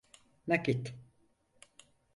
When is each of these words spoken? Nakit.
Nakit. 0.47 0.83